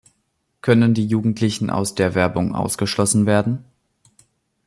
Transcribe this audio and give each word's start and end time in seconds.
Können 0.63 0.95
die 0.95 1.05
Jugendlichen 1.05 1.69
aus 1.69 1.93
der 1.93 2.15
Werbung 2.15 2.55
ausgeschlossen 2.55 3.27
werden? 3.27 3.65